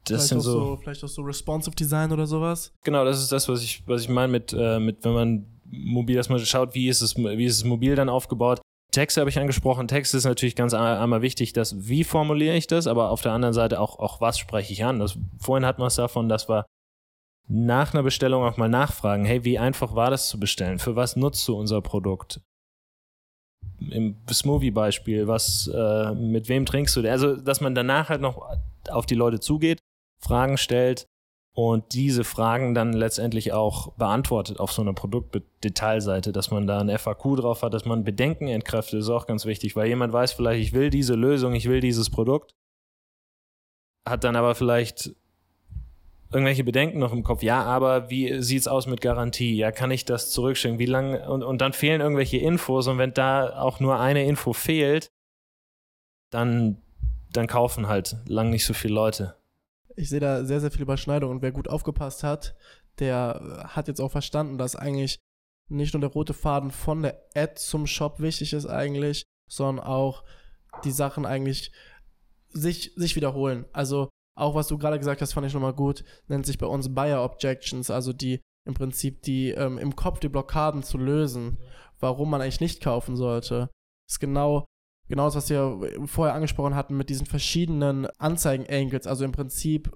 Das 0.03 0.07
vielleicht 0.07 0.29
sind 0.29 0.41
so, 0.41 0.51
so, 0.51 0.77
Vielleicht 0.77 1.03
auch 1.03 1.09
so 1.09 1.21
responsive 1.21 1.75
Design 1.75 2.11
oder 2.11 2.25
sowas. 2.25 2.73
Genau, 2.83 3.05
das 3.05 3.21
ist 3.21 3.31
das, 3.31 3.47
was 3.47 3.63
ich, 3.63 3.83
was 3.87 4.01
ich 4.01 4.09
meine 4.09 4.31
mit, 4.31 4.53
äh, 4.57 4.79
mit, 4.79 5.03
wenn 5.03 5.13
man 5.13 5.45
mobil 5.65 6.15
erstmal 6.15 6.39
schaut, 6.39 6.73
wie 6.73 6.87
ist 6.87 7.01
es, 7.01 7.15
wie 7.15 7.45
ist 7.45 7.57
es 7.57 7.63
mobil 7.63 7.95
dann 7.95 8.09
aufgebaut. 8.09 8.61
Texte 8.91 9.21
habe 9.21 9.29
ich 9.29 9.37
angesprochen. 9.37 9.87
Text 9.87 10.15
ist 10.15 10.25
natürlich 10.25 10.55
ganz 10.55 10.73
einmal 10.73 11.21
wichtig, 11.21 11.53
dass 11.53 11.87
wie 11.87 12.03
formuliere 12.03 12.55
ich 12.55 12.65
das, 12.65 12.87
aber 12.87 13.11
auf 13.11 13.21
der 13.21 13.33
anderen 13.33 13.53
Seite 13.53 13.79
auch, 13.79 13.99
auch 13.99 14.19
was 14.19 14.39
spreche 14.39 14.73
ich 14.73 14.83
an. 14.83 14.99
Das, 14.99 15.17
vorhin 15.37 15.65
hatten 15.65 15.81
wir 15.81 15.87
es 15.87 15.95
davon, 15.95 16.27
dass 16.27 16.49
wir 16.49 16.65
nach 17.47 17.93
einer 17.93 18.03
Bestellung 18.03 18.43
auch 18.43 18.57
mal 18.57 18.69
nachfragen, 18.69 19.25
hey, 19.25 19.43
wie 19.43 19.59
einfach 19.59 19.95
war 19.95 20.09
das 20.09 20.29
zu 20.29 20.39
bestellen? 20.39 20.79
Für 20.79 20.95
was 20.95 21.15
nutzt 21.15 21.47
du 21.47 21.55
unser 21.55 21.81
Produkt? 21.81 22.41
Im 23.91 24.15
Smoothie-Beispiel, 24.31 25.27
was, 25.27 25.67
äh, 25.73 26.13
mit 26.13 26.49
wem 26.49 26.65
trinkst 26.65 26.95
du? 26.95 27.09
Also, 27.09 27.35
dass 27.35 27.61
man 27.61 27.75
danach 27.75 28.09
halt 28.09 28.21
noch 28.21 28.41
auf 28.89 29.05
die 29.05 29.15
Leute 29.15 29.39
zugeht, 29.39 29.79
Fragen 30.21 30.57
stellt 30.57 31.05
und 31.55 31.93
diese 31.93 32.23
Fragen 32.23 32.73
dann 32.73 32.93
letztendlich 32.93 33.53
auch 33.53 33.93
beantwortet 33.93 34.59
auf 34.59 34.71
so 34.71 34.81
einer 34.81 34.93
Produktdetailseite, 34.93 36.31
dass 36.31 36.51
man 36.51 36.67
da 36.67 36.79
ein 36.79 36.89
FAQ 36.89 37.37
drauf 37.37 37.63
hat, 37.63 37.73
dass 37.73 37.85
man 37.85 38.03
Bedenken 38.03 38.47
entkräftet, 38.47 38.99
ist 38.99 39.09
auch 39.09 39.27
ganz 39.27 39.45
wichtig, 39.45 39.75
weil 39.75 39.87
jemand 39.87 40.13
weiß 40.13 40.33
vielleicht, 40.33 40.61
ich 40.61 40.73
will 40.73 40.89
diese 40.89 41.15
Lösung, 41.15 41.53
ich 41.53 41.67
will 41.67 41.81
dieses 41.81 42.09
Produkt, 42.09 42.53
hat 44.07 44.23
dann 44.23 44.35
aber 44.35 44.55
vielleicht 44.55 45.11
irgendwelche 46.31 46.63
Bedenken 46.63 46.99
noch 46.99 47.13
im 47.13 47.23
Kopf. 47.23 47.41
Ja, 47.41 47.63
aber 47.63 48.09
wie 48.09 48.41
sieht's 48.41 48.67
aus 48.67 48.87
mit 48.87 49.01
Garantie? 49.01 49.55
Ja, 49.55 49.71
kann 49.71 49.91
ich 49.91 50.05
das 50.05 50.31
zurückschicken? 50.31 50.79
Wie 50.79 50.85
lange? 50.85 51.29
Und, 51.29 51.43
und 51.43 51.59
dann 51.61 51.73
fehlen 51.73 52.01
irgendwelche 52.01 52.37
Infos 52.37 52.87
und 52.87 52.97
wenn 52.97 53.13
da 53.13 53.59
auch 53.59 53.79
nur 53.79 53.99
eine 53.99 54.25
Info 54.25 54.53
fehlt, 54.53 55.09
dann, 56.29 56.81
dann 57.33 57.47
kaufen 57.47 57.87
halt 57.87 58.17
lang 58.27 58.49
nicht 58.51 58.65
so 58.65 58.73
viele 58.73 58.93
Leute. 58.93 59.35
Ich 59.95 60.09
sehe 60.09 60.19
da 60.19 60.45
sehr, 60.45 60.59
sehr 60.59 60.71
viel 60.71 60.83
Überschneidung 60.83 61.31
und 61.31 61.41
wer 61.41 61.51
gut 61.51 61.67
aufgepasst 61.67 62.23
hat, 62.23 62.55
der 62.99 63.65
hat 63.69 63.87
jetzt 63.87 63.99
auch 63.99 64.11
verstanden, 64.11 64.57
dass 64.57 64.75
eigentlich 64.75 65.19
nicht 65.67 65.93
nur 65.93 66.01
der 66.01 66.11
rote 66.11 66.33
Faden 66.33 66.71
von 66.71 67.01
der 67.03 67.21
Ad 67.35 67.55
zum 67.55 67.87
Shop 67.87 68.19
wichtig 68.19 68.53
ist 68.53 68.65
eigentlich, 68.65 69.23
sondern 69.49 69.85
auch 69.85 70.23
die 70.83 70.91
Sachen 70.91 71.25
eigentlich 71.25 71.71
sich, 72.49 72.93
sich 72.95 73.15
wiederholen. 73.15 73.65
Also 73.73 74.09
auch 74.39 74.55
was 74.55 74.67
du 74.67 74.77
gerade 74.77 74.97
gesagt 74.97 75.21
hast, 75.21 75.33
fand 75.33 75.47
ich 75.47 75.53
nochmal 75.53 75.73
gut, 75.73 76.03
nennt 76.27 76.45
sich 76.45 76.57
bei 76.57 76.67
uns 76.67 76.93
Buyer 76.93 77.23
Objections, 77.23 77.89
also 77.89 78.13
die 78.13 78.41
im 78.65 78.73
Prinzip 78.73 79.21
die 79.23 79.49
ähm, 79.51 79.77
im 79.77 79.95
Kopf 79.95 80.19
die 80.19 80.29
Blockaden 80.29 80.83
zu 80.83 80.97
lösen, 80.97 81.57
warum 81.99 82.29
man 82.29 82.41
eigentlich 82.41 82.61
nicht 82.61 82.81
kaufen 82.81 83.15
sollte. 83.15 83.69
Das 84.07 84.15
ist 84.15 84.19
genau, 84.19 84.65
genau 85.07 85.25
das, 85.25 85.35
was 85.35 85.49
wir 85.49 85.79
vorher 86.05 86.35
angesprochen 86.35 86.75
hatten 86.75 86.97
mit 86.97 87.09
diesen 87.09 87.25
verschiedenen 87.25 88.07
Anzeigen-Angles, 88.17 89.07
also 89.07 89.25
im 89.25 89.31
Prinzip, 89.31 89.91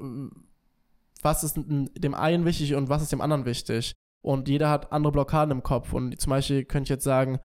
was 1.22 1.44
ist 1.44 1.56
dem 1.58 2.14
einen 2.14 2.46
wichtig 2.46 2.76
und 2.76 2.90
was 2.90 3.02
ist 3.02 3.12
dem 3.12 3.22
anderen 3.22 3.46
wichtig. 3.46 3.94
Und 4.24 4.48
jeder 4.48 4.70
hat 4.70 4.92
andere 4.92 5.12
Blockaden 5.12 5.52
im 5.52 5.64
Kopf. 5.64 5.92
Und 5.92 6.20
zum 6.20 6.30
Beispiel 6.30 6.64
könnte 6.64 6.86
ich 6.86 6.90
jetzt 6.90 7.04
sagen, 7.04 7.40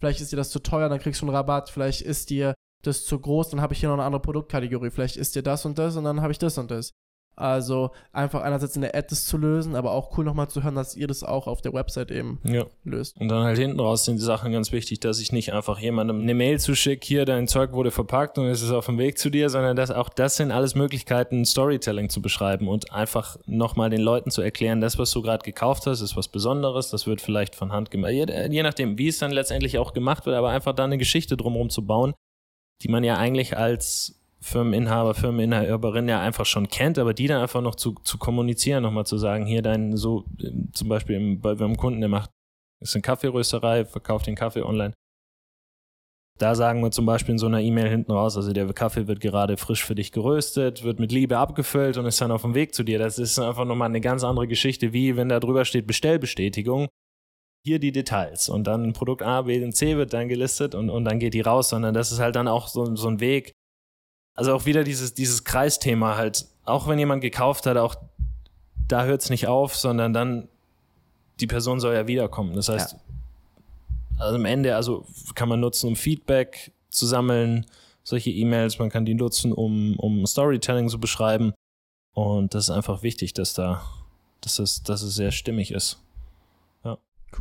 vielleicht 0.00 0.20
ist 0.20 0.32
dir 0.32 0.36
das 0.36 0.50
zu 0.50 0.60
teuer, 0.60 0.88
dann 0.88 0.98
kriegst 0.98 1.20
du 1.20 1.26
einen 1.26 1.34
Rabatt, 1.34 1.68
vielleicht 1.68 2.00
ist 2.00 2.30
dir 2.30 2.54
das 2.82 2.98
ist 2.98 3.06
zu 3.06 3.18
groß, 3.18 3.50
dann 3.50 3.60
habe 3.60 3.74
ich 3.74 3.80
hier 3.80 3.88
noch 3.88 3.96
eine 3.96 4.04
andere 4.04 4.22
Produktkategorie. 4.22 4.90
Vielleicht 4.90 5.16
ist 5.16 5.34
dir 5.34 5.42
das 5.42 5.64
und 5.64 5.78
das 5.78 5.96
und 5.96 6.04
dann 6.04 6.20
habe 6.20 6.32
ich 6.32 6.38
das 6.38 6.58
und 6.58 6.70
das. 6.70 6.92
Also 7.34 7.92
einfach 8.12 8.42
einerseits 8.42 8.76
in 8.76 8.82
der 8.82 8.94
Ad 8.94 9.06
das 9.08 9.24
zu 9.24 9.38
lösen, 9.38 9.74
aber 9.74 9.92
auch 9.92 10.16
cool 10.18 10.24
nochmal 10.24 10.48
zu 10.48 10.62
hören, 10.62 10.74
dass 10.74 10.94
ihr 10.96 11.06
das 11.06 11.24
auch 11.24 11.46
auf 11.46 11.62
der 11.62 11.72
Website 11.72 12.10
eben 12.10 12.38
ja. 12.44 12.66
löst. 12.84 13.18
Und 13.18 13.28
dann 13.28 13.44
halt 13.44 13.58
hinten 13.58 13.80
raus 13.80 14.04
sind 14.04 14.16
die 14.16 14.24
Sachen 14.24 14.52
ganz 14.52 14.70
wichtig, 14.70 15.00
dass 15.00 15.18
ich 15.18 15.32
nicht 15.32 15.54
einfach 15.54 15.78
jemandem 15.78 16.20
eine 16.20 16.34
Mail 16.34 16.60
zuschicke, 16.60 17.06
hier 17.06 17.24
dein 17.24 17.48
Zeug 17.48 17.72
wurde 17.72 17.90
verpackt 17.90 18.36
und 18.36 18.46
es 18.46 18.60
ist 18.60 18.70
auf 18.70 18.84
dem 18.84 18.98
Weg 18.98 19.18
zu 19.18 19.30
dir, 19.30 19.48
sondern 19.48 19.76
dass 19.76 19.90
auch 19.90 20.10
das 20.10 20.36
sind 20.36 20.52
alles 20.52 20.74
Möglichkeiten, 20.74 21.46
Storytelling 21.46 22.10
zu 22.10 22.20
beschreiben 22.20 22.68
und 22.68 22.92
einfach 22.92 23.38
nochmal 23.46 23.88
den 23.88 24.02
Leuten 24.02 24.30
zu 24.30 24.42
erklären, 24.42 24.82
das, 24.82 24.98
was 24.98 25.10
du 25.10 25.22
gerade 25.22 25.42
gekauft 25.42 25.86
hast, 25.86 26.02
ist 26.02 26.16
was 26.16 26.28
Besonderes, 26.28 26.90
das 26.90 27.06
wird 27.06 27.22
vielleicht 27.22 27.54
von 27.54 27.72
Hand 27.72 27.90
gemacht, 27.90 28.12
je, 28.12 28.26
je 28.50 28.62
nachdem, 28.62 28.98
wie 28.98 29.08
es 29.08 29.18
dann 29.18 29.30
letztendlich 29.30 29.78
auch 29.78 29.94
gemacht 29.94 30.26
wird, 30.26 30.36
aber 30.36 30.50
einfach 30.50 30.74
da 30.74 30.84
eine 30.84 30.98
Geschichte 30.98 31.38
drumherum 31.38 31.70
zu 31.70 31.86
bauen, 31.86 32.12
die 32.82 32.88
man 32.88 33.04
ja 33.04 33.16
eigentlich 33.16 33.56
als 33.56 34.18
Firmeninhaber, 34.40 35.14
Firmeninhaberin 35.14 36.08
ja 36.08 36.20
einfach 36.20 36.46
schon 36.46 36.68
kennt, 36.68 36.98
aber 36.98 37.14
die 37.14 37.28
dann 37.28 37.40
einfach 37.40 37.62
noch 37.62 37.76
zu, 37.76 37.94
zu 38.02 38.18
kommunizieren, 38.18 38.82
nochmal 38.82 39.06
zu 39.06 39.16
sagen, 39.16 39.46
hier 39.46 39.62
dein, 39.62 39.96
so 39.96 40.24
zum 40.72 40.88
Beispiel 40.88 41.16
im, 41.16 41.40
bei, 41.40 41.54
beim 41.54 41.76
Kunden, 41.76 42.00
der 42.00 42.08
macht 42.08 42.30
ist 42.82 42.96
eine 42.96 43.02
Kaffeerösterei, 43.02 43.84
verkauft 43.84 44.26
den 44.26 44.34
Kaffee 44.34 44.62
online. 44.62 44.92
Da 46.38 46.56
sagen 46.56 46.82
wir 46.82 46.90
zum 46.90 47.06
Beispiel 47.06 47.32
in 47.32 47.38
so 47.38 47.46
einer 47.46 47.60
E-Mail 47.60 47.88
hinten 47.88 48.10
raus, 48.10 48.36
also 48.36 48.52
der 48.52 48.72
Kaffee 48.72 49.06
wird 49.06 49.20
gerade 49.20 49.56
frisch 49.56 49.84
für 49.84 49.94
dich 49.94 50.10
geröstet, 50.10 50.82
wird 50.82 50.98
mit 50.98 51.12
Liebe 51.12 51.38
abgefüllt 51.38 51.96
und 51.98 52.06
ist 52.06 52.20
dann 52.20 52.32
auf 52.32 52.42
dem 52.42 52.54
Weg 52.54 52.74
zu 52.74 52.82
dir. 52.82 52.98
Das 52.98 53.18
ist 53.18 53.38
einfach 53.38 53.64
nochmal 53.64 53.88
eine 53.88 54.00
ganz 54.00 54.24
andere 54.24 54.48
Geschichte, 54.48 54.92
wie 54.92 55.16
wenn 55.16 55.28
da 55.28 55.38
drüber 55.38 55.64
steht 55.64 55.86
Bestellbestätigung. 55.86 56.88
Hier 57.64 57.78
die 57.78 57.92
Details 57.92 58.48
und 58.48 58.64
dann 58.64 58.92
Produkt 58.92 59.22
A, 59.22 59.42
B 59.42 59.62
und 59.62 59.72
C 59.72 59.96
wird 59.96 60.12
dann 60.12 60.28
gelistet 60.28 60.74
und, 60.74 60.90
und 60.90 61.04
dann 61.04 61.18
geht 61.18 61.34
die 61.34 61.40
raus, 61.42 61.68
sondern 61.68 61.94
das 61.94 62.10
ist 62.10 62.18
halt 62.18 62.34
dann 62.34 62.48
auch 62.48 62.68
so, 62.68 62.96
so 62.96 63.08
ein 63.08 63.20
Weg. 63.20 63.52
Also 64.34 64.54
auch 64.54 64.66
wieder 64.66 64.82
dieses, 64.82 65.14
dieses 65.14 65.44
Kreisthema 65.44 66.16
halt, 66.16 66.46
auch 66.64 66.88
wenn 66.88 66.98
jemand 66.98 67.22
gekauft 67.22 67.66
hat, 67.66 67.76
auch 67.76 67.94
da 68.88 69.04
hört 69.04 69.22
es 69.22 69.30
nicht 69.30 69.46
auf, 69.46 69.76
sondern 69.76 70.12
dann 70.12 70.48
die 71.40 71.46
Person 71.46 71.80
soll 71.80 71.94
ja 71.94 72.06
wiederkommen. 72.06 72.54
Das 72.54 72.68
heißt, 72.68 72.92
ja. 72.92 72.98
also 74.18 74.36
am 74.36 74.44
Ende, 74.44 74.74
also 74.76 75.06
kann 75.34 75.48
man 75.48 75.60
nutzen, 75.60 75.86
um 75.88 75.96
Feedback 75.96 76.72
zu 76.88 77.06
sammeln, 77.06 77.66
solche 78.04 78.30
E-Mails, 78.30 78.78
man 78.78 78.90
kann 78.90 79.04
die 79.04 79.14
nutzen, 79.14 79.52
um, 79.52 79.96
um 79.98 80.26
Storytelling 80.26 80.88
zu 80.88 80.98
beschreiben. 80.98 81.52
Und 82.14 82.54
das 82.54 82.64
ist 82.64 82.70
einfach 82.70 83.02
wichtig, 83.02 83.32
dass 83.32 83.54
da, 83.54 83.82
dass 84.40 84.58
es, 84.58 84.82
dass 84.82 85.02
es 85.02 85.14
sehr 85.14 85.30
stimmig 85.30 85.70
ist. 85.70 86.01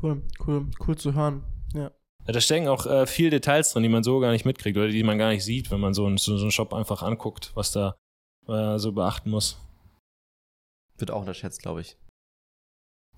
Cool, 0.01 0.21
cool, 0.45 0.67
cool 0.88 0.98
zu 0.98 1.13
hören. 1.13 1.43
Ja. 1.74 1.91
ja 2.25 2.33
da 2.33 2.41
stecken 2.41 2.67
auch 2.67 2.86
äh, 2.86 3.05
viele 3.05 3.29
Details 3.29 3.71
drin, 3.71 3.83
die 3.83 3.89
man 3.89 4.03
so 4.03 4.19
gar 4.19 4.31
nicht 4.31 4.45
mitkriegt 4.45 4.77
oder 4.77 4.88
die 4.88 5.03
man 5.03 5.17
gar 5.17 5.29
nicht 5.29 5.43
sieht, 5.43 5.71
wenn 5.71 5.79
man 5.79 5.93
so, 5.93 6.05
einen, 6.05 6.17
so 6.17 6.36
einen 6.36 6.51
Shop 6.51 6.74
einfach 6.74 7.03
anguckt, 7.03 7.51
was 7.55 7.71
da 7.71 7.95
äh, 8.48 8.77
so 8.77 8.91
beachten 8.91 9.29
muss. 9.29 9.57
Wird 10.98 11.12
auch 11.12 11.21
unterschätzt, 11.21 11.62
glaube 11.62 11.81
ich. 11.81 11.98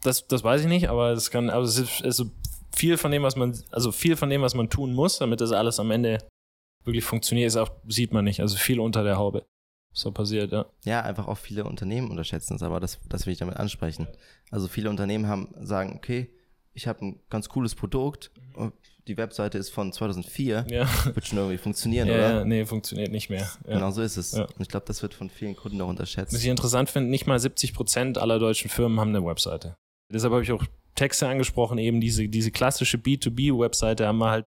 Das, 0.02 0.28
das 0.28 0.44
weiß 0.44 0.62
ich 0.62 0.68
nicht, 0.68 0.90
aber 0.90 1.12
es 1.12 1.32
kann, 1.32 1.50
also 1.50 1.82
es 1.82 2.02
ist, 2.02 2.26
viel 2.76 2.98
von 2.98 3.12
dem, 3.12 3.24
was 3.24 3.36
man, 3.36 3.58
also 3.72 3.92
viel 3.92 4.16
von 4.16 4.30
dem, 4.30 4.42
was 4.42 4.56
man 4.56 4.70
tun 4.70 4.94
muss, 4.94 5.20
damit 5.20 5.42
das 5.42 5.52
alles 5.52 5.80
am 5.80 5.92
Ende 5.92 6.18
wirklich 6.84 7.04
funktioniert, 7.04 7.48
ist 7.48 7.58
auch, 7.58 7.72
sieht 7.88 8.12
man 8.12 8.26
nicht. 8.26 8.42
Also 8.42 8.58
viel 8.58 8.80
unter 8.80 9.04
der 9.04 9.18
Haube. 9.18 9.46
So 9.94 10.12
passiert, 10.12 10.52
ja. 10.52 10.66
Ja, 10.86 11.02
einfach 11.02 11.28
auch 11.28 11.38
viele 11.38 11.66
Unternehmen 11.66 12.10
unterschätzen 12.10 12.56
es, 12.56 12.64
aber 12.64 12.80
das, 12.80 13.00
das 13.08 13.26
will 13.26 13.34
ich 13.34 13.40
damit 13.40 13.58
ansprechen. 13.58 14.08
Also 14.50 14.68
viele 14.68 14.90
Unternehmen 14.90 15.28
haben, 15.28 15.54
sagen, 15.62 15.94
okay, 15.96 16.34
ich 16.74 16.88
habe 16.88 17.06
ein 17.06 17.20
ganz 17.30 17.50
cooles 17.50 17.76
Produkt, 17.76 18.32
die 19.08 19.18
Webseite 19.18 19.58
ist 19.58 19.70
von 19.70 19.92
2004, 19.92 20.66
ja. 20.70 20.88
wird 21.14 21.28
schon 21.28 21.38
irgendwie 21.38 21.58
funktionieren, 21.58 22.08
ja, 22.08 22.14
oder? 22.14 22.34
Ja, 22.36 22.46
nee, 22.46 22.66
funktioniert 22.66 23.12
nicht 23.12 23.30
mehr. 23.30 23.50
Ja. 23.68 23.76
Genau 23.76 23.92
so 23.92 24.02
ist 24.02 24.18
es. 24.18 24.34
Und 24.34 24.60
ich 24.60 24.70
glaube, 24.70 24.86
das 24.88 25.02
wird 25.02 25.14
von 25.14 25.30
vielen 25.30 25.56
Kunden 25.56 25.82
auch 25.82 25.90
unterschätzt. 25.90 26.34
Was 26.34 26.42
ich 26.42 26.48
interessant 26.50 26.90
finde, 26.90 27.10
nicht 27.10 27.28
mal 27.28 27.40
70 27.40 27.74
Prozent 27.74 28.18
aller 28.18 28.40
deutschen 28.40 28.70
Firmen 28.70 29.00
haben 29.00 29.10
eine 29.10 29.26
Webseite. 29.26 29.76
Deshalb 30.12 30.32
habe 30.34 30.44
ich 30.44 30.52
auch 30.52 30.64
Texte 30.96 31.28
angesprochen, 31.28 31.78
eben 31.78 32.00
diese, 32.00 32.28
diese 32.30 32.52
klassische 32.52 32.98
B2B-Webseite 32.98 34.08
haben 34.08 34.20
wir 34.20 34.30
halt 34.30 34.46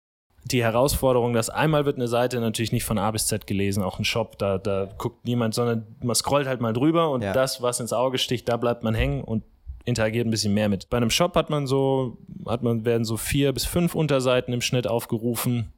die 0.46 0.62
Herausforderung, 0.62 1.32
dass 1.32 1.50
einmal 1.50 1.86
wird 1.86 1.96
eine 1.96 2.10
Seite 2.10 2.42
natürlich 2.42 2.74
nicht 2.74 2.84
von 2.84 2.98
A 2.98 3.10
bis 3.12 3.27
Z 3.27 3.48
gelesen, 3.48 3.82
auch 3.82 3.98
ein 3.98 4.03
Shop, 4.03 4.38
da, 4.38 4.58
da 4.58 4.89
guckt 4.98 5.25
niemand, 5.25 5.53
sondern 5.53 5.88
man 6.01 6.15
scrollt 6.15 6.48
halt 6.48 6.60
mal 6.60 6.74
drüber 6.74 7.12
und 7.12 7.22
das, 7.22 7.62
was 7.62 7.80
ins 7.80 7.94
Auge 7.94 8.18
sticht, 8.18 8.50
da 8.50 8.58
bleibt 8.58 8.84
man 8.84 8.94
hängen 8.94 9.24
und 9.24 9.44
interagiert 9.86 10.28
ein 10.28 10.32
bisschen 10.32 10.54
mehr 10.54 10.70
mit. 10.70 10.90
Bei 10.90 10.98
einem 10.98 11.10
Shop 11.10 11.36
hat 11.36 11.50
man 11.50 11.68
so, 11.68 12.18
hat 12.48 12.63
man, 12.63 12.86
werden 12.86 13.06
so 13.06 13.18
vier 13.18 13.52
bis 13.54 13.66
fünf 13.66 13.96
Unterseiten 13.96 14.54
im 14.54 14.62
Schnitt 14.62 14.88
aufgerufen, 14.88 15.74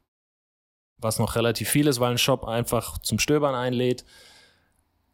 was 0.98 1.18
noch 1.18 1.36
relativ 1.36 1.68
viel 1.68 1.86
ist, 1.86 2.00
weil 2.00 2.12
ein 2.12 2.18
Shop 2.18 2.44
einfach 2.44 2.98
zum 2.98 3.18
Stöbern 3.18 3.54
einlädt. 3.54 4.04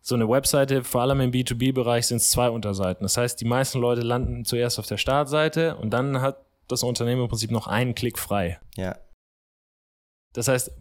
So 0.01 0.15
eine 0.15 0.29
Webseite, 0.29 0.83
vor 0.83 1.03
allem 1.03 1.21
im 1.21 1.31
B2B-Bereich, 1.31 2.07
sind 2.07 2.19
es 2.19 2.31
zwei 2.31 2.51
Unterseiten. 2.51 3.05
Das 3.05 3.17
heißt, 3.17 3.41
die 3.41 3.45
meisten 3.45 3.79
Leute 3.79 4.03
landen 4.03 4.45
zuerst 4.45 4.79
auf 4.79 4.87
der 4.87 4.97
Startseite 4.99 5.77
und 5.77 5.91
dann 5.91 6.21
hat 6.21 6.45
das 6.69 6.83
Unternehmen 6.83 7.23
im 7.23 7.29
Prinzip 7.29 7.51
noch 7.51 7.67
einen 7.67 7.95
Klick 7.95 8.19
frei. 8.19 8.59
Ja. 8.77 8.97
Das 10.33 10.49
heißt, 10.49 10.73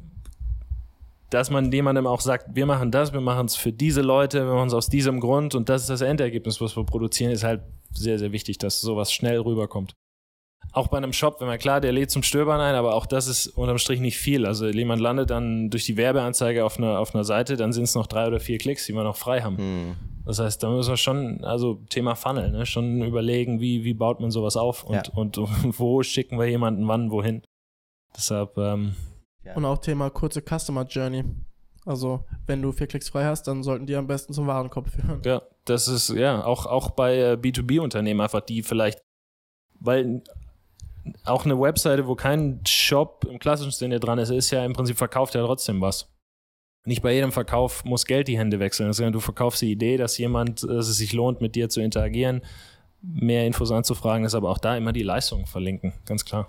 dass 1.31 1.49
man 1.49 1.71
jemandem 1.71 2.05
auch 2.07 2.19
sagt, 2.19 2.55
wir 2.55 2.65
machen 2.65 2.91
das, 2.91 3.13
wir 3.13 3.21
machen 3.21 3.45
es 3.45 3.55
für 3.55 3.71
diese 3.71 4.01
Leute, 4.01 4.45
wir 4.45 4.53
machen 4.53 4.67
es 4.67 4.73
aus 4.73 4.89
diesem 4.89 5.19
Grund 5.21 5.55
und 5.55 5.69
das 5.69 5.83
ist 5.83 5.89
das 5.89 6.01
Endergebnis, 6.01 6.59
was 6.59 6.75
wir 6.75 6.85
produzieren, 6.85 7.31
ist 7.31 7.43
halt 7.43 7.61
sehr, 7.93 8.19
sehr 8.19 8.33
wichtig, 8.33 8.57
dass 8.57 8.81
sowas 8.81 9.13
schnell 9.13 9.39
rüberkommt. 9.39 9.93
Auch 10.73 10.87
bei 10.87 10.97
einem 10.97 11.13
Shop, 11.13 11.39
wenn 11.39 11.47
man 11.47 11.57
klar, 11.57 11.81
der 11.81 11.93
lädt 11.93 12.11
zum 12.11 12.21
Stöbern 12.21 12.59
ein, 12.59 12.75
aber 12.75 12.95
auch 12.95 13.05
das 13.05 13.27
ist 13.27 13.47
unterm 13.47 13.77
Strich 13.77 13.99
nicht 13.99 14.17
viel. 14.17 14.45
Also 14.45 14.67
jemand 14.67 15.01
landet 15.01 15.29
dann 15.29 15.69
durch 15.69 15.85
die 15.85 15.97
Werbeanzeige 15.97 16.63
auf 16.63 16.77
einer, 16.77 16.99
auf 16.99 17.15
einer 17.15 17.23
Seite, 17.23 17.57
dann 17.57 17.73
sind 17.73 17.85
es 17.85 17.95
noch 17.95 18.07
drei 18.07 18.27
oder 18.27 18.39
vier 18.39 18.57
Klicks, 18.57 18.85
die 18.85 18.93
wir 18.93 19.03
noch 19.03 19.17
frei 19.17 19.41
haben. 19.41 19.57
Hm. 19.57 19.95
Das 20.25 20.39
heißt, 20.39 20.61
da 20.61 20.69
müssen 20.69 20.91
wir 20.91 20.97
schon, 20.97 21.43
also 21.43 21.81
Thema 21.89 22.15
Funnel, 22.15 22.51
ne, 22.51 22.65
schon 22.65 23.01
überlegen, 23.01 23.59
wie, 23.59 23.83
wie 23.83 23.93
baut 23.93 24.19
man 24.19 24.31
sowas 24.31 24.55
auf 24.55 24.83
und, 24.83 24.95
ja. 24.95 25.13
und, 25.13 25.37
und 25.37 25.49
wo 25.79 26.03
schicken 26.03 26.37
wir 26.37 26.47
jemanden 26.47 26.87
wann, 26.87 27.09
wohin. 27.09 27.41
Deshalb, 28.15 28.57
ähm, 28.57 28.95
ja. 29.43 29.55
Und 29.55 29.65
auch 29.65 29.79
Thema 29.79 30.09
kurze 30.09 30.41
Customer 30.41 30.83
Journey. 30.83 31.23
Also, 31.85 32.25
wenn 32.45 32.61
du 32.61 32.71
vier 32.71 32.87
Klicks 32.87 33.09
frei 33.09 33.25
hast, 33.25 33.43
dann 33.43 33.63
sollten 33.63 33.87
die 33.87 33.95
am 33.95 34.05
besten 34.05 34.33
zum 34.33 34.45
Warenkorb 34.45 34.89
führen. 34.89 35.21
Ja, 35.25 35.41
das 35.65 35.87
ist, 35.87 36.09
ja, 36.09 36.43
auch, 36.43 36.67
auch 36.67 36.91
bei 36.91 37.17
äh, 37.17 37.37
B2B-Unternehmen 37.41 38.21
einfach, 38.21 38.41
die 38.41 38.61
vielleicht, 38.61 39.01
weil 39.79 40.21
auch 41.25 41.45
eine 41.45 41.59
Webseite, 41.59 42.05
wo 42.07 42.15
kein 42.15 42.61
Shop 42.67 43.25
im 43.27 43.39
klassischen 43.39 43.71
Sinne 43.71 43.99
dran 43.99 44.19
ist, 44.19 44.29
ist 44.29 44.51
ja 44.51 44.63
im 44.63 44.73
Prinzip 44.73 44.97
verkauft 44.97 45.33
ja 45.33 45.43
trotzdem 45.43 45.81
was. 45.81 46.07
Nicht 46.85 47.01
bei 47.01 47.13
jedem 47.13 47.31
Verkauf 47.31 47.83
muss 47.83 48.05
Geld 48.05 48.27
die 48.27 48.37
Hände 48.37 48.59
wechseln. 48.59 48.91
du 49.11 49.19
verkaufst 49.19 49.61
die 49.61 49.71
Idee, 49.71 49.97
dass 49.97 50.17
jemand, 50.17 50.63
dass 50.63 50.87
es 50.87 50.97
sich 50.97 51.13
lohnt, 51.13 51.41
mit 51.41 51.55
dir 51.55 51.69
zu 51.69 51.79
interagieren, 51.81 52.41
mehr 53.01 53.45
Infos 53.45 53.71
anzufragen, 53.71 54.25
ist 54.25 54.35
aber 54.35 54.49
auch 54.49 54.57
da 54.57 54.75
immer 54.75 54.91
die 54.91 55.03
Leistung 55.03 55.45
verlinken, 55.45 55.93
ganz 56.05 56.25
klar. 56.25 56.47